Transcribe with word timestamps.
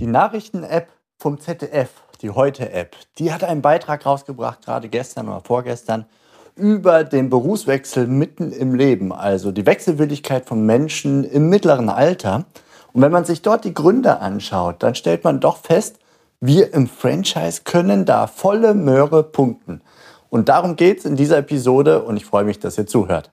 Die 0.00 0.06
Nachrichten-App 0.06 0.88
vom 1.18 1.38
ZDF, 1.38 1.90
die 2.22 2.30
Heute-App, 2.30 2.96
die 3.18 3.34
hat 3.34 3.44
einen 3.44 3.60
Beitrag 3.60 4.06
rausgebracht, 4.06 4.64
gerade 4.64 4.88
gestern 4.88 5.28
oder 5.28 5.42
vorgestern, 5.42 6.06
über 6.56 7.04
den 7.04 7.28
Berufswechsel 7.28 8.06
mitten 8.06 8.50
im 8.50 8.74
Leben, 8.74 9.12
also 9.12 9.52
die 9.52 9.66
Wechselwilligkeit 9.66 10.46
von 10.46 10.64
Menschen 10.64 11.24
im 11.24 11.50
mittleren 11.50 11.90
Alter. 11.90 12.46
Und 12.94 13.02
wenn 13.02 13.12
man 13.12 13.26
sich 13.26 13.42
dort 13.42 13.66
die 13.66 13.74
Gründe 13.74 14.20
anschaut, 14.20 14.82
dann 14.82 14.94
stellt 14.94 15.22
man 15.22 15.38
doch 15.38 15.58
fest, 15.58 15.98
wir 16.40 16.72
im 16.72 16.88
Franchise 16.88 17.60
können 17.64 18.06
da 18.06 18.26
volle 18.26 18.72
Möhre 18.72 19.22
punkten. 19.22 19.82
Und 20.30 20.48
darum 20.48 20.76
geht 20.76 21.00
es 21.00 21.04
in 21.04 21.16
dieser 21.16 21.36
Episode 21.36 22.04
und 22.04 22.16
ich 22.16 22.24
freue 22.24 22.44
mich, 22.44 22.58
dass 22.58 22.78
ihr 22.78 22.86
zuhört. 22.86 23.32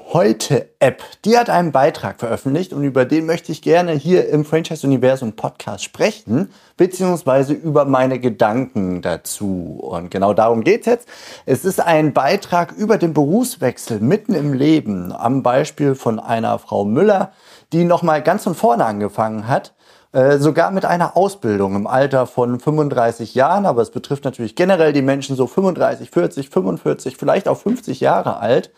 Heute-App, 0.13 1.03
die 1.23 1.37
hat 1.37 1.49
einen 1.49 1.71
Beitrag 1.71 2.19
veröffentlicht 2.19 2.73
und 2.73 2.83
über 2.83 3.05
den 3.05 3.25
möchte 3.25 3.53
ich 3.53 3.61
gerne 3.61 3.93
hier 3.93 4.27
im 4.27 4.43
Franchise-Universum 4.43 5.37
Podcast 5.37 5.85
sprechen, 5.85 6.49
beziehungsweise 6.75 7.53
über 7.53 7.85
meine 7.85 8.19
Gedanken 8.19 9.01
dazu. 9.01 9.79
Und 9.81 10.11
genau 10.11 10.33
darum 10.33 10.65
geht 10.65 10.81
es 10.81 10.87
jetzt. 10.87 11.07
Es 11.45 11.63
ist 11.63 11.79
ein 11.79 12.11
Beitrag 12.11 12.73
über 12.73 12.97
den 12.97 13.13
Berufswechsel 13.13 14.01
mitten 14.01 14.33
im 14.33 14.51
Leben, 14.51 15.13
am 15.13 15.43
Beispiel 15.43 15.95
von 15.95 16.19
einer 16.19 16.59
Frau 16.59 16.83
Müller, 16.83 17.31
die 17.71 17.85
nochmal 17.85 18.21
ganz 18.21 18.43
von 18.43 18.53
vorne 18.55 18.83
angefangen 18.83 19.47
hat 19.47 19.73
äh, 20.13 20.39
sogar 20.39 20.71
mit 20.71 20.83
einer 20.83 21.15
Ausbildung 21.15 21.75
im 21.75 21.87
Alter 21.87 22.27
von 22.27 22.59
35 22.59 23.33
Jahren, 23.33 23.65
aber 23.65 23.81
es 23.81 23.91
betrifft 23.91 24.25
natürlich 24.25 24.55
generell 24.55 24.91
die 24.91 25.01
Menschen 25.01 25.35
so 25.35 25.47
35, 25.47 26.09
40, 26.11 26.49
45, 26.49 27.17
vielleicht 27.17 27.47
auch 27.47 27.57
50 27.57 28.01
Jahre 28.01 28.37
alt, 28.37 28.71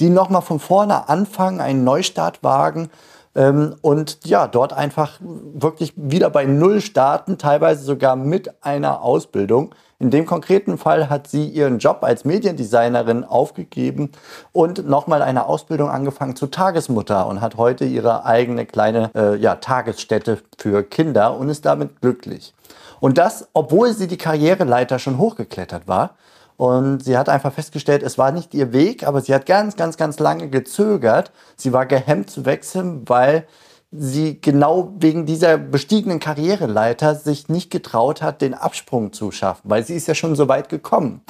die 0.00 0.08
nochmal 0.08 0.42
von 0.42 0.60
vorne 0.60 1.08
anfangen, 1.08 1.60
einen 1.60 1.84
Neustart 1.84 2.42
wagen 2.42 2.90
ähm, 3.34 3.76
und 3.82 4.26
ja, 4.26 4.48
dort 4.48 4.72
einfach 4.72 5.20
wirklich 5.20 5.92
wieder 5.96 6.30
bei 6.30 6.44
Null 6.44 6.80
starten, 6.80 7.38
teilweise 7.38 7.84
sogar 7.84 8.16
mit 8.16 8.64
einer 8.64 9.02
Ausbildung 9.02 9.74
in 10.00 10.10
dem 10.10 10.26
konkreten 10.26 10.78
Fall 10.78 11.10
hat 11.10 11.26
sie 11.26 11.48
ihren 11.48 11.78
Job 11.78 11.98
als 12.02 12.24
Mediendesignerin 12.24 13.24
aufgegeben 13.24 14.12
und 14.52 14.88
nochmal 14.88 15.22
eine 15.22 15.46
Ausbildung 15.46 15.90
angefangen 15.90 16.36
zur 16.36 16.52
Tagesmutter 16.52 17.26
und 17.26 17.40
hat 17.40 17.56
heute 17.56 17.84
ihre 17.84 18.24
eigene 18.24 18.64
kleine 18.64 19.10
äh, 19.16 19.36
ja, 19.36 19.56
Tagesstätte 19.56 20.38
für 20.56 20.84
Kinder 20.84 21.36
und 21.36 21.48
ist 21.48 21.66
damit 21.66 22.00
glücklich. 22.00 22.54
Und 23.00 23.18
das, 23.18 23.48
obwohl 23.54 23.92
sie 23.92 24.06
die 24.06 24.18
Karriereleiter 24.18 25.00
schon 25.00 25.18
hochgeklettert 25.18 25.88
war. 25.88 26.14
Und 26.56 27.04
sie 27.04 27.16
hat 27.16 27.28
einfach 27.28 27.52
festgestellt, 27.52 28.02
es 28.02 28.18
war 28.18 28.32
nicht 28.32 28.52
ihr 28.52 28.72
Weg, 28.72 29.06
aber 29.06 29.20
sie 29.20 29.32
hat 29.32 29.46
ganz, 29.46 29.76
ganz, 29.76 29.96
ganz 29.96 30.18
lange 30.18 30.48
gezögert. 30.48 31.30
Sie 31.56 31.72
war 31.72 31.86
gehemmt 31.86 32.30
zu 32.30 32.46
wechseln, 32.46 33.02
weil 33.08 33.46
sie 33.90 34.38
genau 34.40 34.92
wegen 34.98 35.24
dieser 35.24 35.56
bestiegenen 35.56 36.20
Karriereleiter 36.20 37.14
sich 37.14 37.48
nicht 37.48 37.70
getraut 37.70 38.20
hat, 38.20 38.42
den 38.42 38.52
Absprung 38.52 39.12
zu 39.12 39.30
schaffen, 39.30 39.70
weil 39.70 39.82
sie 39.82 39.96
ist 39.96 40.06
ja 40.06 40.14
schon 40.14 40.36
so 40.36 40.46
weit 40.46 40.68
gekommen. 40.68 41.22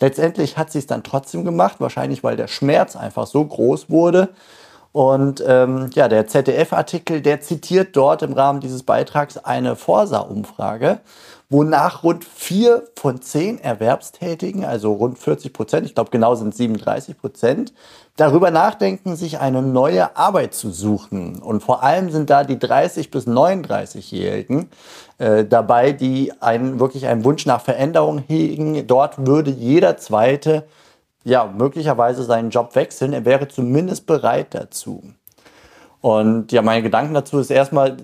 Letztendlich 0.00 0.56
hat 0.56 0.72
sie 0.72 0.78
es 0.78 0.86
dann 0.86 1.02
trotzdem 1.02 1.44
gemacht, 1.44 1.76
wahrscheinlich 1.80 2.24
weil 2.24 2.36
der 2.36 2.48
Schmerz 2.48 2.96
einfach 2.96 3.26
so 3.26 3.44
groß 3.44 3.90
wurde. 3.90 4.30
Und 4.92 5.44
ähm, 5.46 5.90
ja, 5.94 6.08
der 6.08 6.26
ZDF-Artikel, 6.26 7.20
der 7.20 7.42
zitiert 7.42 7.94
dort 7.94 8.22
im 8.22 8.32
Rahmen 8.32 8.60
dieses 8.60 8.82
Beitrags 8.84 9.36
eine 9.36 9.76
Forsa-Umfrage 9.76 11.00
wonach 11.50 12.02
rund 12.02 12.24
vier 12.24 12.84
von 12.94 13.22
zehn 13.22 13.58
Erwerbstätigen, 13.58 14.64
also 14.64 14.92
rund 14.92 15.18
40 15.18 15.52
Prozent, 15.52 15.86
ich 15.86 15.94
glaube 15.94 16.10
genau 16.10 16.34
sind 16.34 16.54
37 16.54 17.16
Prozent, 17.16 17.72
darüber 18.16 18.50
nachdenken, 18.50 19.16
sich 19.16 19.38
eine 19.38 19.62
neue 19.62 20.14
Arbeit 20.16 20.52
zu 20.52 20.70
suchen. 20.70 21.40
Und 21.40 21.62
vor 21.62 21.82
allem 21.82 22.10
sind 22.10 22.28
da 22.28 22.44
die 22.44 22.58
30 22.58 23.10
bis 23.10 23.26
39-Jährigen 23.26 24.68
äh, 25.16 25.46
dabei, 25.46 25.92
die 25.92 26.32
einen, 26.40 26.80
wirklich 26.80 27.06
einen 27.06 27.24
Wunsch 27.24 27.46
nach 27.46 27.62
Veränderung 27.62 28.18
hegen. 28.18 28.86
Dort 28.86 29.26
würde 29.26 29.50
jeder 29.50 29.96
Zweite 29.96 30.64
ja 31.24 31.46
möglicherweise 31.46 32.24
seinen 32.24 32.50
Job 32.50 32.74
wechseln. 32.74 33.14
Er 33.14 33.24
wäre 33.24 33.48
zumindest 33.48 34.06
bereit 34.06 34.48
dazu. 34.50 35.02
Und 36.00 36.52
ja, 36.52 36.62
meine 36.62 36.82
Gedanken 36.82 37.14
dazu 37.14 37.38
ist 37.38 37.50
erstmal, 37.50 37.96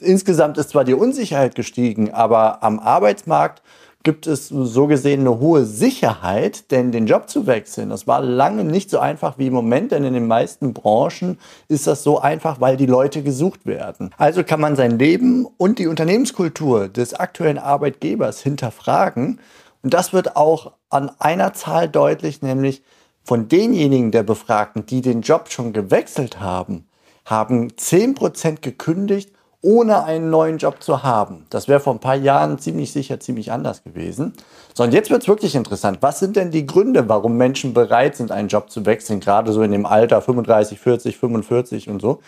insgesamt 0.00 0.56
ist 0.58 0.70
zwar 0.70 0.84
die 0.84 0.94
Unsicherheit 0.94 1.54
gestiegen, 1.54 2.12
aber 2.12 2.62
am 2.62 2.78
Arbeitsmarkt 2.78 3.62
gibt 4.02 4.26
es 4.26 4.48
so 4.48 4.86
gesehen 4.86 5.20
eine 5.20 5.40
hohe 5.40 5.64
Sicherheit, 5.64 6.70
denn 6.70 6.90
den 6.90 7.06
Job 7.06 7.28
zu 7.28 7.46
wechseln, 7.46 7.90
das 7.90 8.06
war 8.06 8.22
lange 8.22 8.64
nicht 8.64 8.88
so 8.88 8.98
einfach 8.98 9.36
wie 9.36 9.48
im 9.48 9.52
Moment, 9.52 9.92
denn 9.92 10.04
in 10.04 10.14
den 10.14 10.26
meisten 10.26 10.72
Branchen 10.72 11.38
ist 11.68 11.86
das 11.86 12.02
so 12.02 12.18
einfach, 12.18 12.60
weil 12.60 12.76
die 12.76 12.86
Leute 12.86 13.22
gesucht 13.22 13.66
werden. 13.66 14.10
Also 14.16 14.42
kann 14.42 14.60
man 14.60 14.76
sein 14.76 14.98
Leben 14.98 15.46
und 15.58 15.78
die 15.78 15.86
Unternehmenskultur 15.86 16.88
des 16.88 17.12
aktuellen 17.12 17.58
Arbeitgebers 17.58 18.40
hinterfragen. 18.40 19.38
Und 19.82 19.92
das 19.92 20.12
wird 20.12 20.36
auch 20.36 20.72
an 20.88 21.10
einer 21.18 21.52
Zahl 21.52 21.88
deutlich, 21.88 22.40
nämlich 22.40 22.82
von 23.22 23.48
denjenigen 23.48 24.12
der 24.12 24.22
Befragten, 24.22 24.86
die 24.86 25.02
den 25.02 25.20
Job 25.20 25.50
schon 25.50 25.74
gewechselt 25.74 26.40
haben, 26.40 26.86
haben 27.30 27.68
10% 27.68 28.60
gekündigt, 28.60 29.32
ohne 29.62 30.04
einen 30.04 30.30
neuen 30.30 30.58
Job 30.58 30.82
zu 30.82 31.02
haben. 31.02 31.46
Das 31.50 31.68
wäre 31.68 31.80
vor 31.80 31.94
ein 31.94 32.00
paar 32.00 32.16
Jahren 32.16 32.58
ziemlich 32.58 32.92
sicher 32.92 33.20
ziemlich 33.20 33.52
anders 33.52 33.84
gewesen. 33.84 34.32
So, 34.74 34.84
und 34.84 34.94
jetzt 34.94 35.10
wird 35.10 35.22
es 35.22 35.28
wirklich 35.28 35.54
interessant. 35.54 35.98
Was 36.00 36.18
sind 36.18 36.36
denn 36.36 36.50
die 36.50 36.66
Gründe, 36.66 37.08
warum 37.08 37.36
Menschen 37.36 37.74
bereit 37.74 38.16
sind, 38.16 38.32
einen 38.32 38.48
Job 38.48 38.70
zu 38.70 38.86
wechseln, 38.86 39.20
gerade 39.20 39.52
so 39.52 39.62
in 39.62 39.72
dem 39.72 39.84
Alter 39.84 40.22
35, 40.22 40.80
40, 40.80 41.18
45 41.18 41.88
und 41.90 42.00
so? 42.00 42.20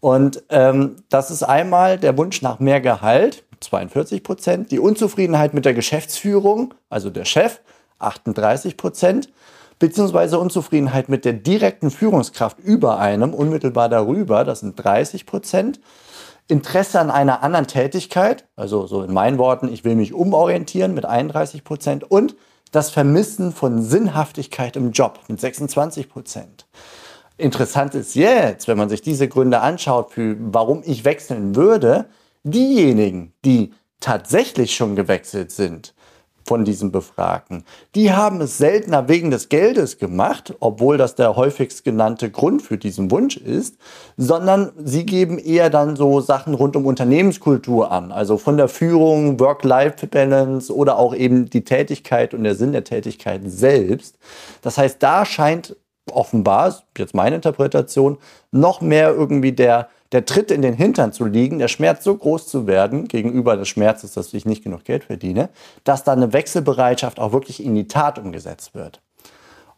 Und 0.00 0.44
ähm, 0.50 0.96
das 1.08 1.32
ist 1.32 1.42
einmal 1.42 1.98
der 1.98 2.16
Wunsch 2.16 2.42
nach 2.42 2.60
mehr 2.60 2.80
Gehalt, 2.80 3.42
42 3.60 4.22
Prozent, 4.22 4.70
die 4.70 4.78
Unzufriedenheit 4.78 5.54
mit 5.54 5.64
der 5.64 5.74
Geschäftsführung, 5.74 6.74
also 6.88 7.10
der 7.10 7.24
Chef, 7.24 7.58
38 7.98 8.76
Prozent, 8.76 9.28
beziehungsweise 9.78 10.38
Unzufriedenheit 10.38 11.08
mit 11.08 11.24
der 11.24 11.32
direkten 11.32 11.90
Führungskraft 11.90 12.58
über 12.58 12.98
einem, 12.98 13.34
unmittelbar 13.34 13.88
darüber, 13.88 14.44
das 14.44 14.60
sind 14.60 14.82
30 14.82 15.26
Prozent. 15.26 15.80
Interesse 16.48 16.98
an 16.98 17.10
einer 17.10 17.42
anderen 17.42 17.66
Tätigkeit, 17.66 18.46
also 18.56 18.86
so 18.86 19.02
in 19.02 19.12
meinen 19.12 19.38
Worten, 19.38 19.70
ich 19.70 19.84
will 19.84 19.96
mich 19.96 20.14
umorientieren 20.14 20.94
mit 20.94 21.04
31 21.04 21.62
Prozent 21.62 22.10
und 22.10 22.36
das 22.72 22.90
Vermissen 22.90 23.52
von 23.52 23.82
Sinnhaftigkeit 23.82 24.76
im 24.76 24.92
Job 24.92 25.20
mit 25.28 25.40
26 25.40 26.08
Prozent. 26.08 26.66
Interessant 27.36 27.94
ist 27.94 28.14
jetzt, 28.14 28.66
wenn 28.66 28.78
man 28.78 28.88
sich 28.88 29.02
diese 29.02 29.28
Gründe 29.28 29.60
anschaut, 29.60 30.10
für 30.10 30.36
warum 30.40 30.82
ich 30.84 31.04
wechseln 31.04 31.54
würde, 31.54 32.06
diejenigen, 32.42 33.32
die 33.44 33.72
tatsächlich 34.00 34.74
schon 34.74 34.96
gewechselt 34.96 35.50
sind, 35.50 35.94
von 36.48 36.64
diesen 36.64 36.90
Befragten. 36.90 37.62
Die 37.94 38.10
haben 38.10 38.40
es 38.40 38.56
seltener 38.56 39.06
wegen 39.06 39.30
des 39.30 39.50
Geldes 39.50 39.98
gemacht, 39.98 40.54
obwohl 40.60 40.96
das 40.96 41.14
der 41.14 41.36
häufigst 41.36 41.84
genannte 41.84 42.30
Grund 42.30 42.62
für 42.62 42.78
diesen 42.78 43.10
Wunsch 43.10 43.36
ist, 43.36 43.76
sondern 44.16 44.72
sie 44.82 45.04
geben 45.04 45.38
eher 45.38 45.68
dann 45.68 45.94
so 45.94 46.20
Sachen 46.20 46.54
rund 46.54 46.74
um 46.74 46.86
Unternehmenskultur 46.86 47.92
an, 47.92 48.12
also 48.12 48.38
von 48.38 48.56
der 48.56 48.68
Führung, 48.68 49.38
Work-Life-Balance 49.38 50.74
oder 50.74 50.98
auch 50.98 51.14
eben 51.14 51.50
die 51.50 51.64
Tätigkeit 51.64 52.32
und 52.32 52.44
der 52.44 52.54
Sinn 52.54 52.72
der 52.72 52.84
Tätigkeit 52.84 53.42
selbst. 53.44 54.16
Das 54.62 54.78
heißt, 54.78 55.02
da 55.02 55.26
scheint 55.26 55.76
offenbar, 56.12 56.74
jetzt 56.96 57.14
meine 57.14 57.36
Interpretation, 57.36 58.18
noch 58.50 58.80
mehr 58.80 59.10
irgendwie 59.10 59.52
der 59.52 59.88
der 60.12 60.24
Tritt 60.24 60.50
in 60.50 60.62
den 60.62 60.74
Hintern 60.74 61.12
zu 61.12 61.26
liegen, 61.26 61.58
der 61.58 61.68
Schmerz 61.68 62.02
so 62.02 62.14
groß 62.14 62.46
zu 62.46 62.66
werden 62.66 63.08
gegenüber 63.08 63.56
des 63.56 63.68
Schmerzes, 63.68 64.14
dass 64.14 64.32
ich 64.32 64.46
nicht 64.46 64.64
genug 64.64 64.84
Geld 64.84 65.04
verdiene, 65.04 65.50
dass 65.84 66.04
da 66.04 66.12
eine 66.12 66.32
Wechselbereitschaft 66.32 67.20
auch 67.20 67.32
wirklich 67.32 67.62
in 67.62 67.74
die 67.74 67.88
Tat 67.88 68.18
umgesetzt 68.18 68.74
wird. 68.74 69.00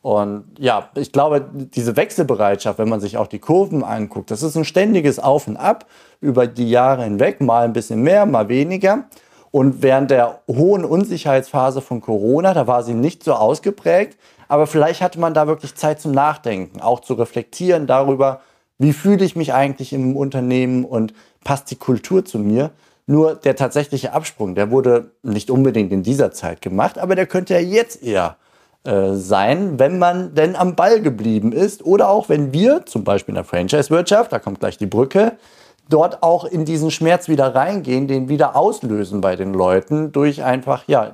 Und 0.03 0.45
ja, 0.59 0.89
ich 0.95 1.13
glaube, 1.13 1.45
diese 1.53 1.97
Wechselbereitschaft, 1.97 2.79
wenn 2.79 2.89
man 2.89 3.01
sich 3.01 3.19
auch 3.19 3.27
die 3.27 3.39
Kurven 3.39 3.85
anguckt, 3.85 4.31
das 4.31 4.43
ist 4.43 4.57
ein 4.57 4.65
ständiges 4.65 5.19
Auf 5.19 5.47
und 5.47 5.59
Ab 5.59 5.87
über 6.21 6.47
die 6.47 6.71
Jahre 6.71 7.05
hinweg, 7.05 7.41
mal 7.41 7.65
ein 7.65 7.75
bisschen 7.75 8.01
mehr, 8.03 8.25
mal 8.25 8.49
weniger. 8.49 9.05
Und 9.51 9.83
während 9.83 10.11
der 10.11 10.41
hohen 10.49 10.85
Unsicherheitsphase 10.85 11.81
von 11.83 12.01
Corona, 12.01 12.55
da 12.55 12.67
war 12.67 12.83
sie 12.83 12.95
nicht 12.95 13.25
so 13.25 13.35
ausgeprägt, 13.35 14.17
aber 14.51 14.67
vielleicht 14.67 15.01
hatte 15.01 15.21
man 15.21 15.33
da 15.33 15.47
wirklich 15.47 15.77
Zeit 15.77 16.01
zum 16.01 16.11
Nachdenken, 16.11 16.81
auch 16.81 16.99
zu 16.99 17.15
reflektieren 17.15 17.87
darüber, 17.87 18.41
wie 18.79 18.93
fühle 18.93 19.25
ich 19.25 19.37
mich 19.37 19.55
eigentlich 19.55 19.93
im 19.93 20.17
Unternehmen 20.17 20.85
und 20.85 21.15
passt 21.45 21.71
die 21.71 21.77
Kultur 21.77 22.25
zu 22.25 22.41
mir? 22.41 22.73
Nur 23.07 23.37
der 23.37 23.55
tatsächliche 23.55 24.13
Absprung, 24.13 24.57
der 24.57 24.73
wurde 24.73 25.13
nicht 25.23 25.53
unbedingt 25.53 25.93
in 25.93 26.03
dieser 26.03 26.33
Zeit 26.33 26.63
gemacht, 26.63 26.99
aber 26.99 27.15
der 27.15 27.27
könnte 27.27 27.55
ja 27.55 27.61
jetzt 27.61 28.03
eher 28.03 28.39
äh, 28.83 29.13
sein, 29.13 29.79
wenn 29.79 30.01
man 30.01 30.35
denn 30.35 30.57
am 30.57 30.75
Ball 30.75 31.01
geblieben 31.01 31.53
ist 31.53 31.87
oder 31.87 32.09
auch 32.09 32.29
wenn 32.29 32.53
wir, 32.53 32.85
zum 32.87 33.05
Beispiel 33.05 33.33
in 33.33 33.37
der 33.37 33.45
Franchise-Wirtschaft, 33.45 34.33
da 34.33 34.41
kommt 34.41 34.59
gleich 34.59 34.79
die 34.79 34.87
Brücke, 34.87 35.37
dort 35.91 36.23
auch 36.23 36.45
in 36.45 36.65
diesen 36.65 36.91
Schmerz 36.91 37.29
wieder 37.29 37.55
reingehen, 37.55 38.09
den 38.09 38.29
wieder 38.29 38.57
auslösen 38.57 39.21
bei 39.21 39.37
den 39.37 39.53
Leuten 39.53 40.13
durch 40.13 40.43
einfach 40.43 40.85
ja 40.87 41.13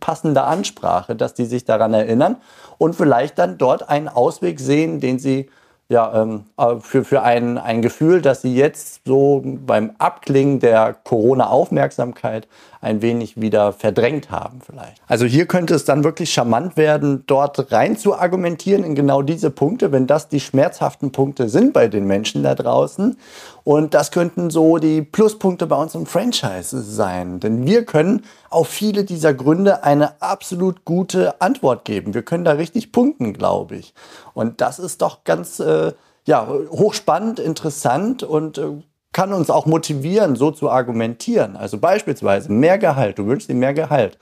passende 0.00 0.44
Ansprache, 0.44 1.16
dass 1.16 1.34
die 1.34 1.46
sich 1.46 1.64
daran 1.64 1.94
erinnern 1.94 2.36
und 2.78 2.94
vielleicht 2.94 3.38
dann 3.38 3.58
dort 3.58 3.88
einen 3.88 4.08
Ausweg 4.08 4.60
sehen, 4.60 5.00
den 5.00 5.18
sie 5.18 5.48
ja, 5.90 6.22
ähm, 6.22 6.44
äh, 6.58 6.76
für, 6.80 7.02
für 7.02 7.22
ein, 7.22 7.56
ein 7.56 7.80
Gefühl, 7.80 8.20
dass 8.20 8.42
sie 8.42 8.54
jetzt 8.54 9.00
so 9.06 9.42
beim 9.44 9.92
Abklingen 9.98 10.60
der 10.60 10.94
Corona-Aufmerksamkeit 11.04 12.46
ein 12.80 13.02
wenig 13.02 13.40
wieder 13.40 13.72
verdrängt 13.72 14.30
haben 14.30 14.60
vielleicht. 14.64 15.02
Also 15.06 15.26
hier 15.26 15.46
könnte 15.46 15.74
es 15.74 15.84
dann 15.84 16.04
wirklich 16.04 16.32
charmant 16.32 16.76
werden, 16.76 17.24
dort 17.26 17.72
rein 17.72 17.96
zu 17.96 18.14
argumentieren 18.14 18.84
in 18.84 18.94
genau 18.94 19.22
diese 19.22 19.50
Punkte, 19.50 19.92
wenn 19.92 20.06
das 20.06 20.28
die 20.28 20.40
schmerzhaften 20.40 21.12
Punkte 21.12 21.48
sind 21.48 21.72
bei 21.72 21.88
den 21.88 22.06
Menschen 22.06 22.42
da 22.42 22.54
draußen. 22.54 23.16
Und 23.64 23.94
das 23.94 24.10
könnten 24.10 24.50
so 24.50 24.78
die 24.78 25.02
Pluspunkte 25.02 25.66
bei 25.66 25.76
uns 25.76 25.94
im 25.94 26.06
Franchise 26.06 26.80
sein. 26.80 27.40
Denn 27.40 27.66
wir 27.66 27.84
können 27.84 28.22
auf 28.50 28.68
viele 28.68 29.04
dieser 29.04 29.34
Gründe 29.34 29.84
eine 29.84 30.22
absolut 30.22 30.84
gute 30.84 31.40
Antwort 31.40 31.84
geben. 31.84 32.14
Wir 32.14 32.22
können 32.22 32.44
da 32.44 32.52
richtig 32.52 32.92
punkten, 32.92 33.32
glaube 33.32 33.76
ich. 33.76 33.94
Und 34.34 34.60
das 34.60 34.78
ist 34.78 35.02
doch 35.02 35.24
ganz 35.24 35.60
äh, 35.60 35.92
ja, 36.28 36.46
hochspannend, 36.70 37.40
interessant 37.40 38.22
und 38.22 38.58
äh, 38.58 38.82
kann 39.18 39.32
uns 39.32 39.50
auch 39.50 39.66
motivieren, 39.66 40.36
so 40.36 40.52
zu 40.52 40.70
argumentieren. 40.70 41.56
Also 41.56 41.76
beispielsweise 41.78 42.52
mehr 42.52 42.78
Gehalt, 42.78 43.18
du 43.18 43.26
wünschst 43.26 43.50
dir 43.50 43.54
mehr 43.54 43.74
Gehalt. 43.74 44.16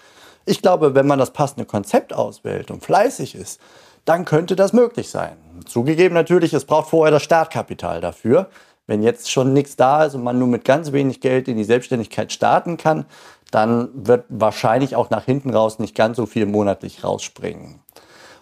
Ich 0.47 0.63
glaube, 0.63 0.95
wenn 0.95 1.07
man 1.07 1.19
das 1.19 1.35
passende 1.35 1.67
Konzept 1.67 2.15
auswählt 2.15 2.71
und 2.71 2.83
fleißig 2.83 3.35
ist, 3.35 3.61
dann 4.07 4.25
könnte 4.25 4.57
das 4.57 4.73
möglich 4.73 5.11
sein. 5.11 5.37
Zugegeben 5.67 6.15
natürlich, 6.15 6.55
es 6.55 6.65
braucht 6.65 6.89
vorher 6.89 7.11
das 7.11 7.23
Startkapital 7.23 8.01
dafür. 8.01 8.49
Wenn 8.87 9.03
jetzt 9.03 9.31
schon 9.31 9.53
nichts 9.53 9.77
da 9.77 10.05
ist 10.05 10.15
und 10.15 10.25
man 10.25 10.39
nur 10.39 10.49
mit 10.49 10.65
ganz 10.65 10.93
wenig 10.93 11.21
Geld 11.21 11.47
in 11.47 11.59
die 11.59 11.65
Selbstständigkeit 11.65 12.33
starten 12.33 12.79
kann, 12.79 13.05
dann 13.51 13.91
wird 13.93 14.25
wahrscheinlich 14.31 14.97
auch 14.97 15.11
nach 15.11 15.27
hinten 15.27 15.51
raus 15.51 15.79
nicht 15.79 15.95
ganz 15.95 16.17
so 16.17 16.25
viel 16.25 16.47
monatlich 16.47 17.05
rausspringen. 17.05 17.81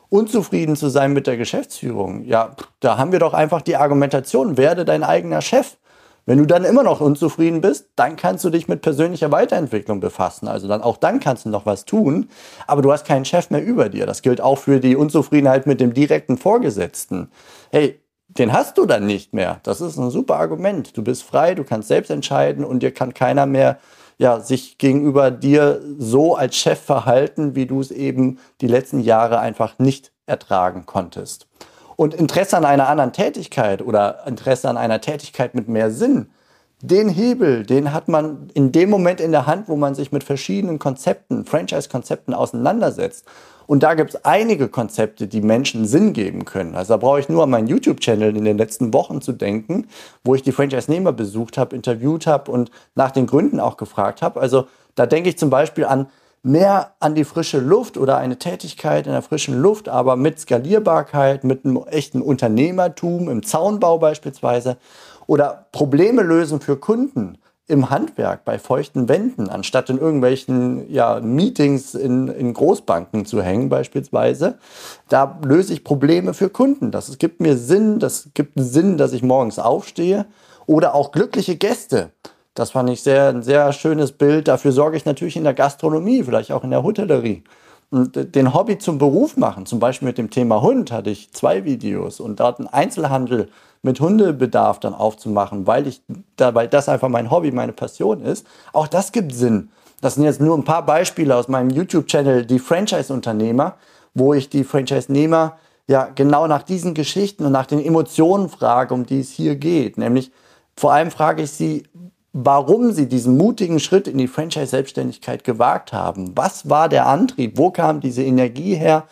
Unzufrieden 0.08 0.76
zu 0.76 0.88
sein 0.88 1.14
mit 1.14 1.26
der 1.26 1.36
Geschäftsführung, 1.36 2.22
ja, 2.22 2.54
da 2.78 2.96
haben 2.96 3.10
wir 3.10 3.18
doch 3.18 3.34
einfach 3.34 3.60
die 3.60 3.74
Argumentation, 3.74 4.56
werde 4.56 4.84
dein 4.84 5.02
eigener 5.02 5.40
Chef. 5.40 5.78
Wenn 6.26 6.38
du 6.38 6.46
dann 6.46 6.64
immer 6.64 6.82
noch 6.82 7.00
unzufrieden 7.00 7.60
bist, 7.60 7.88
dann 7.96 8.16
kannst 8.16 8.44
du 8.44 8.50
dich 8.50 8.66
mit 8.66 8.80
persönlicher 8.80 9.30
Weiterentwicklung 9.30 10.00
befassen. 10.00 10.48
Also 10.48 10.68
dann 10.68 10.82
auch 10.82 10.96
dann 10.96 11.20
kannst 11.20 11.44
du 11.44 11.50
noch 11.50 11.66
was 11.66 11.84
tun, 11.84 12.28
aber 12.66 12.82
du 12.82 12.92
hast 12.92 13.06
keinen 13.06 13.24
Chef 13.24 13.50
mehr 13.50 13.62
über 13.62 13.88
dir. 13.88 14.06
Das 14.06 14.22
gilt 14.22 14.40
auch 14.40 14.58
für 14.58 14.80
die 14.80 14.96
Unzufriedenheit 14.96 15.66
mit 15.66 15.80
dem 15.80 15.92
direkten 15.92 16.38
Vorgesetzten. 16.38 17.30
Hey, 17.70 18.00
den 18.28 18.52
hast 18.52 18.78
du 18.78 18.86
dann 18.86 19.06
nicht 19.06 19.34
mehr. 19.34 19.60
Das 19.62 19.80
ist 19.80 19.98
ein 19.98 20.10
super 20.10 20.36
Argument. 20.36 20.96
Du 20.96 21.04
bist 21.04 21.22
frei, 21.22 21.54
du 21.54 21.62
kannst 21.62 21.88
selbst 21.88 22.10
entscheiden 22.10 22.64
und 22.64 22.82
dir 22.82 22.92
kann 22.92 23.14
keiner 23.14 23.46
mehr 23.46 23.78
ja, 24.16 24.40
sich 24.40 24.78
gegenüber 24.78 25.30
dir 25.30 25.82
so 25.98 26.36
als 26.36 26.56
Chef 26.56 26.80
verhalten, 26.80 27.54
wie 27.54 27.66
du 27.66 27.80
es 27.80 27.90
eben 27.90 28.38
die 28.60 28.68
letzten 28.68 29.00
Jahre 29.00 29.40
einfach 29.40 29.78
nicht 29.78 30.12
ertragen 30.26 30.86
konntest. 30.86 31.46
Und 31.96 32.14
Interesse 32.14 32.56
an 32.56 32.64
einer 32.64 32.88
anderen 32.88 33.12
Tätigkeit 33.12 33.82
oder 33.82 34.26
Interesse 34.26 34.68
an 34.68 34.76
einer 34.76 35.00
Tätigkeit 35.00 35.54
mit 35.54 35.68
mehr 35.68 35.90
Sinn, 35.90 36.28
den 36.82 37.08
Hebel, 37.08 37.64
den 37.64 37.94
hat 37.94 38.08
man 38.08 38.50
in 38.52 38.70
dem 38.70 38.90
Moment 38.90 39.20
in 39.20 39.32
der 39.32 39.46
Hand, 39.46 39.68
wo 39.68 39.76
man 39.76 39.94
sich 39.94 40.12
mit 40.12 40.22
verschiedenen 40.22 40.78
Konzepten, 40.78 41.46
Franchise-Konzepten 41.46 42.34
auseinandersetzt. 42.34 43.24
Und 43.66 43.82
da 43.82 43.94
gibt 43.94 44.10
es 44.10 44.24
einige 44.26 44.68
Konzepte, 44.68 45.26
die 45.26 45.40
Menschen 45.40 45.86
Sinn 45.86 46.12
geben 46.12 46.44
können. 46.44 46.74
Also 46.74 46.92
da 46.92 46.96
brauche 46.98 47.20
ich 47.20 47.30
nur 47.30 47.44
an 47.44 47.50
meinen 47.50 47.68
YouTube-Channel 47.68 48.36
in 48.36 48.44
den 48.44 48.58
letzten 48.58 48.92
Wochen 48.92 49.22
zu 49.22 49.32
denken, 49.32 49.86
wo 50.24 50.34
ich 50.34 50.42
die 50.42 50.52
Franchise-Nehmer 50.52 51.12
besucht 51.12 51.56
habe, 51.56 51.74
interviewt 51.74 52.26
habe 52.26 52.50
und 52.50 52.70
nach 52.94 53.12
den 53.12 53.26
Gründen 53.26 53.60
auch 53.60 53.78
gefragt 53.78 54.20
habe. 54.20 54.38
Also 54.40 54.66
da 54.94 55.06
denke 55.06 55.30
ich 55.30 55.38
zum 55.38 55.48
Beispiel 55.48 55.86
an 55.86 56.08
mehr 56.44 56.92
an 57.00 57.14
die 57.14 57.24
frische 57.24 57.58
Luft 57.58 57.96
oder 57.96 58.18
eine 58.18 58.38
Tätigkeit 58.38 59.06
in 59.06 59.12
der 59.12 59.22
frischen 59.22 59.60
Luft, 59.60 59.88
aber 59.88 60.16
mit 60.16 60.38
Skalierbarkeit, 60.38 61.42
mit 61.42 61.64
einem 61.64 61.78
echten 61.86 62.20
Unternehmertum 62.20 63.30
im 63.30 63.42
Zaunbau 63.42 63.98
beispielsweise 63.98 64.76
oder 65.26 65.66
Probleme 65.72 66.22
lösen 66.22 66.60
für 66.60 66.76
Kunden 66.76 67.38
im 67.66 67.88
Handwerk 67.88 68.44
bei 68.44 68.58
feuchten 68.58 69.08
Wänden, 69.08 69.48
anstatt 69.48 69.88
in 69.88 69.98
irgendwelchen 69.98 70.92
ja, 70.92 71.20
Meetings 71.20 71.94
in, 71.94 72.28
in 72.28 72.52
Großbanken 72.52 73.24
zu 73.24 73.40
hängen 73.42 73.70
beispielsweise. 73.70 74.58
Da 75.08 75.40
löse 75.42 75.72
ich 75.72 75.82
Probleme 75.82 76.34
für 76.34 76.50
Kunden. 76.50 76.90
Das 76.90 77.16
gibt 77.16 77.40
mir 77.40 77.56
Sinn, 77.56 78.00
das 78.00 78.28
gibt 78.34 78.52
Sinn, 78.56 78.98
dass 78.98 79.14
ich 79.14 79.22
morgens 79.22 79.58
aufstehe. 79.58 80.26
Oder 80.66 80.94
auch 80.94 81.10
glückliche 81.10 81.56
Gäste. 81.56 82.10
Das 82.54 82.70
fand 82.70 82.88
ich 82.88 83.02
sehr, 83.02 83.28
ein 83.28 83.42
sehr 83.42 83.72
schönes 83.72 84.12
Bild. 84.12 84.48
Dafür 84.48 84.72
sorge 84.72 84.96
ich 84.96 85.04
natürlich 85.04 85.36
in 85.36 85.44
der 85.44 85.54
Gastronomie, 85.54 86.22
vielleicht 86.22 86.52
auch 86.52 86.64
in 86.64 86.70
der 86.70 86.84
Hotellerie. 86.84 87.42
Und 87.90 88.34
den 88.34 88.54
Hobby 88.54 88.78
zum 88.78 88.98
Beruf 88.98 89.36
machen, 89.36 89.66
zum 89.66 89.78
Beispiel 89.78 90.08
mit 90.08 90.18
dem 90.18 90.30
Thema 90.30 90.62
Hund, 90.62 90.90
hatte 90.90 91.10
ich 91.10 91.32
zwei 91.32 91.64
Videos 91.64 92.20
und 92.20 92.40
dort 92.40 92.58
einen 92.58 92.68
Einzelhandel 92.68 93.48
mit 93.82 94.00
Hundebedarf 94.00 94.80
dann 94.80 94.94
aufzumachen, 94.94 95.66
weil 95.66 95.86
ich, 95.86 96.02
da, 96.36 96.54
weil 96.54 96.68
das 96.68 96.88
einfach 96.88 97.08
mein 97.08 97.30
Hobby, 97.30 97.52
meine 97.52 97.72
Passion 97.72 98.22
ist. 98.22 98.46
Auch 98.72 98.88
das 98.88 99.12
gibt 99.12 99.34
Sinn. 99.34 99.70
Das 100.00 100.14
sind 100.14 100.24
jetzt 100.24 100.40
nur 100.40 100.56
ein 100.56 100.64
paar 100.64 100.84
Beispiele 100.84 101.36
aus 101.36 101.48
meinem 101.48 101.70
YouTube-Channel, 101.70 102.46
die 102.46 102.58
Franchise-Unternehmer, 102.58 103.74
wo 104.14 104.32
ich 104.32 104.48
die 104.48 104.64
Franchise-Nehmer 104.64 105.58
ja 105.86 106.08
genau 106.14 106.46
nach 106.46 106.62
diesen 106.62 106.94
Geschichten 106.94 107.44
und 107.44 107.52
nach 107.52 107.66
den 107.66 107.84
Emotionen 107.84 108.48
frage, 108.48 108.94
um 108.94 109.06
die 109.06 109.20
es 109.20 109.30
hier 109.30 109.56
geht. 109.56 109.98
Nämlich 109.98 110.32
vor 110.76 110.92
allem 110.92 111.10
frage 111.10 111.42
ich 111.42 111.50
sie, 111.50 111.84
warum 112.36 112.90
sie 112.90 113.06
diesen 113.06 113.38
mutigen 113.38 113.78
Schritt 113.78 114.08
in 114.08 114.18
die 114.18 114.26
Franchise-Selbstständigkeit 114.26 115.44
gewagt 115.44 115.92
haben. 115.92 116.32
Was 116.34 116.68
war 116.68 116.88
der 116.88 117.06
Antrieb? 117.06 117.56
Wo 117.56 117.70
kam 117.70 118.00
diese 118.00 118.24
Energie 118.24 118.74
her, 118.74 119.04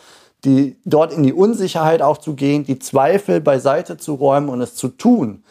die 0.43 0.75
dort 0.83 1.13
in 1.13 1.23
die 1.23 1.31
Unsicherheit 1.31 2.01
auch 2.01 2.17
zu 2.17 2.35
gehen, 2.35 2.65
die 2.65 2.79
Zweifel 2.79 3.39
beiseite 3.39 3.95
zu 3.95 4.15
räumen 4.15 4.49
und 4.49 4.59
es 4.59 4.75
zu 4.75 4.89
tun? 4.89 5.41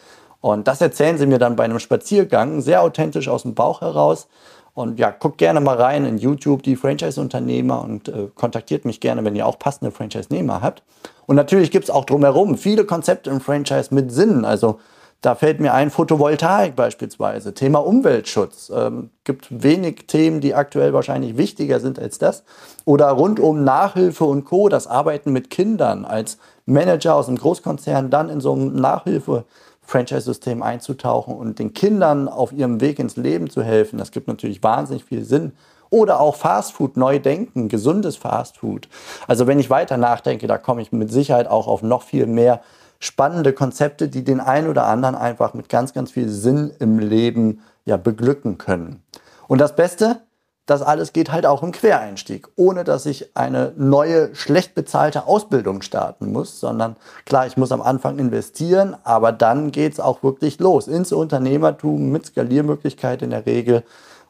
Und 0.42 0.68
das 0.68 0.82
erzählen 0.82 1.16
sie 1.16 1.24
mir 1.24 1.38
dann 1.38 1.56
bei 1.56 1.64
einem 1.64 1.78
Spaziergang, 1.78 2.60
sehr 2.60 2.82
authentisch 2.82 3.28
aus 3.28 3.42
dem 3.42 3.54
Bauch 3.54 3.80
heraus. 3.80 4.28
Und 4.74 4.98
ja, 4.98 5.10
guckt 5.10 5.38
gerne 5.38 5.60
mal 5.60 5.80
rein 5.80 6.04
in 6.04 6.18
YouTube, 6.18 6.62
die 6.62 6.76
Franchise-Unternehmer 6.76 7.82
und 7.82 8.08
äh, 8.08 8.28
kontaktiert 8.34 8.84
mich 8.84 9.00
gerne, 9.00 9.24
wenn 9.24 9.34
ihr 9.34 9.46
auch 9.46 9.58
passende 9.58 9.92
Franchise-Nehmer 9.92 10.60
habt. 10.60 10.82
Und 11.26 11.36
natürlich 11.36 11.70
gibt 11.70 11.84
es 11.84 11.90
auch 11.90 12.04
drumherum 12.04 12.58
viele 12.58 12.84
Konzepte 12.84 13.30
im 13.30 13.40
Franchise 13.40 13.94
mit 13.94 14.12
Sinn. 14.12 14.44
Also 14.44 14.78
da 15.22 15.36
fällt 15.36 15.60
mir 15.60 15.72
ein 15.72 15.90
Photovoltaik 15.90 16.74
beispielsweise, 16.74 17.54
Thema 17.54 17.78
Umweltschutz. 17.78 18.72
Ähm, 18.74 19.10
gibt 19.22 19.62
wenig 19.62 20.08
Themen, 20.08 20.40
die 20.40 20.52
aktuell 20.52 20.92
wahrscheinlich 20.92 21.36
wichtiger 21.36 21.78
sind 21.78 22.00
als 22.00 22.18
das. 22.18 22.42
Oder 22.84 23.08
rund 23.10 23.38
um 23.38 23.62
Nachhilfe 23.62 24.24
und 24.24 24.44
Co., 24.44 24.68
das 24.68 24.88
Arbeiten 24.88 25.32
mit 25.32 25.48
Kindern 25.48 26.04
als 26.04 26.38
Manager 26.66 27.14
aus 27.14 27.28
einem 27.28 27.38
Großkonzern 27.38 28.10
dann 28.10 28.30
in 28.30 28.40
so 28.40 28.52
einem 28.52 28.74
Nachhilfe-Franchise-System 28.74 30.60
einzutauchen 30.60 31.36
und 31.36 31.60
den 31.60 31.72
Kindern 31.72 32.26
auf 32.26 32.50
ihrem 32.50 32.80
Weg 32.80 32.98
ins 32.98 33.16
Leben 33.16 33.48
zu 33.48 33.62
helfen. 33.62 34.00
Das 34.00 34.10
gibt 34.10 34.26
natürlich 34.26 34.60
wahnsinnig 34.64 35.04
viel 35.04 35.24
Sinn. 35.24 35.52
Oder 35.88 36.18
auch 36.18 36.34
Fastfood 36.34 36.96
neu 36.96 37.20
denken, 37.20 37.68
gesundes 37.68 38.16
Fastfood. 38.16 38.88
Also 39.28 39.46
wenn 39.46 39.60
ich 39.60 39.70
weiter 39.70 39.98
nachdenke, 39.98 40.48
da 40.48 40.58
komme 40.58 40.82
ich 40.82 40.90
mit 40.90 41.12
Sicherheit 41.12 41.46
auch 41.46 41.68
auf 41.68 41.82
noch 41.82 42.02
viel 42.02 42.26
mehr 42.26 42.60
spannende 43.02 43.52
Konzepte, 43.52 44.08
die 44.08 44.22
den 44.22 44.38
einen 44.38 44.68
oder 44.68 44.86
anderen 44.86 45.16
einfach 45.16 45.54
mit 45.54 45.68
ganz, 45.68 45.92
ganz 45.92 46.12
viel 46.12 46.28
Sinn 46.28 46.72
im 46.78 47.00
Leben 47.00 47.60
ja 47.84 47.96
beglücken 47.96 48.58
können. 48.58 49.02
Und 49.48 49.60
das 49.60 49.74
Beste, 49.74 50.20
das 50.66 50.82
alles 50.82 51.12
geht 51.12 51.32
halt 51.32 51.44
auch 51.44 51.64
im 51.64 51.72
Quereinstieg, 51.72 52.46
ohne 52.54 52.84
dass 52.84 53.04
ich 53.06 53.36
eine 53.36 53.72
neue, 53.76 54.32
schlecht 54.36 54.76
bezahlte 54.76 55.26
Ausbildung 55.26 55.82
starten 55.82 56.30
muss, 56.30 56.60
sondern 56.60 56.94
klar, 57.26 57.44
ich 57.48 57.56
muss 57.56 57.72
am 57.72 57.82
Anfang 57.82 58.20
investieren, 58.20 58.96
aber 59.02 59.32
dann 59.32 59.72
geht 59.72 59.94
es 59.94 60.00
auch 60.00 60.22
wirklich 60.22 60.60
los 60.60 60.86
ins 60.86 61.10
Unternehmertum 61.10 62.12
mit 62.12 62.26
Skaliermöglichkeit 62.26 63.22
in 63.22 63.30
der 63.30 63.46
Regel. 63.46 63.82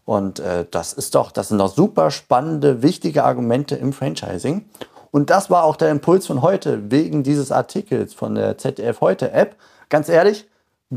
Und 0.07 0.41
äh, 0.41 0.65
das 0.71 0.95
ist 0.95 1.15
doch, 1.15 1.31
das 1.31 1.49
sind 1.49 1.59
doch 1.59 1.73
super 1.73 2.11
spannende, 2.11 2.83
wichtige 2.83 3.25
Argumente 3.25 3.77
im 3.77 3.93
Franchising. 3.93 4.65
Und 5.13 5.31
das 5.31 5.51
war 5.51 5.65
auch 5.65 5.77
der 5.77 5.91
Impuls 5.91 6.27
von 6.27 6.43
heute, 6.43 6.91
wegen 6.91 7.23
dieses 7.23 7.53
Artikels 7.53 8.15
von 8.15 8.35
der 8.35 8.59
ZDF 8.59 9.01
Heute 9.03 9.31
App. 9.31 9.57
Ganz 9.91 10.09
ehrlich, 10.09 10.49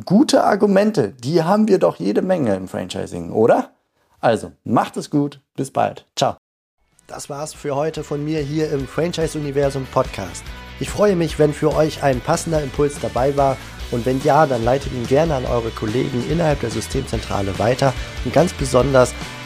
gute 0.05 0.45
Argumente, 0.45 1.09
die 1.09 1.43
haben 1.43 1.67
wir 1.67 1.79
doch 1.79 1.97
jede 1.97 2.21
Menge 2.21 2.55
im 2.55 2.69
Franchising, 2.69 3.33
oder? 3.33 3.71
Also, 4.21 4.53
macht 4.63 4.95
es 4.95 5.09
gut, 5.09 5.41
bis 5.55 5.69
bald. 5.69 6.05
Ciao. 6.15 6.37
Das 7.07 7.29
war's 7.29 7.53
für 7.53 7.75
heute 7.75 8.03
von 8.03 8.23
mir 8.23 8.39
hier 8.39 8.71
im 8.71 8.87
Franchise 8.87 9.37
Universum 9.37 9.85
Podcast. 9.93 10.43
Ich 10.79 10.89
freue 10.89 11.15
mich, 11.15 11.37
wenn 11.37 11.53
für 11.53 11.75
euch 11.75 12.01
ein 12.01 12.21
passender 12.21 12.63
Impuls 12.63 12.97
dabei 12.99 13.37
war 13.37 13.57
Und 13.91 14.05
wenn 14.05 14.21
ja, 14.23 14.45
dann 14.45 14.63
leitet 14.63 14.93
ihn 14.93 15.07
gerne 15.07 15.35
an 15.35 15.45
eure 15.45 15.69
Kollegen 15.69 16.23
innerhalb 16.29 16.59
der 16.61 16.71
Systemzentrale 16.71 17.57
weiter. 17.59 17.93
Und 18.23 18.33
ganz 18.33 18.53
besonders 18.53 19.13